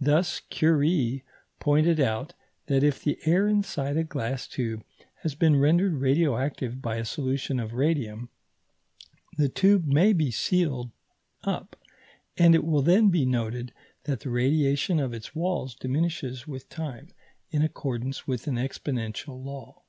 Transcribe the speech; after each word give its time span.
Thus 0.00 0.40
Curie 0.50 1.22
pointed 1.60 2.00
out 2.00 2.34
that 2.66 2.82
if 2.82 3.04
the 3.04 3.20
air 3.24 3.46
inside 3.46 3.96
a 3.96 4.02
glass 4.02 4.48
tube 4.48 4.82
has 5.22 5.36
been 5.36 5.54
rendered 5.60 5.92
radioactive 6.00 6.82
by 6.82 6.96
a 6.96 7.04
solution 7.04 7.60
of 7.60 7.72
radium, 7.74 8.30
the 9.38 9.48
tube 9.48 9.86
may 9.86 10.12
be 10.12 10.32
sealed 10.32 10.90
up, 11.44 11.76
and 12.36 12.56
it 12.56 12.64
will 12.64 12.82
then 12.82 13.10
be 13.10 13.24
noted 13.24 13.72
that 14.06 14.18
the 14.18 14.30
radiation 14.30 14.98
of 14.98 15.14
its 15.14 15.36
walls 15.36 15.76
diminishes 15.76 16.48
with 16.48 16.68
time, 16.68 17.12
in 17.52 17.62
accordance 17.62 18.26
with 18.26 18.48
an 18.48 18.56
exponential 18.56 19.40
law. 19.40 19.82